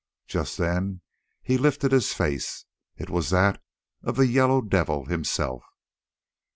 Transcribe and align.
Just 0.25 0.57
then 0.57 1.01
he 1.43 1.59
lifted 1.59 1.91
his 1.91 2.11
face—it 2.11 3.07
was 3.07 3.29
that 3.29 3.61
of 4.01 4.15
the 4.15 4.25
Yellow 4.25 4.59
Devil 4.59 5.05
himself. 5.05 5.63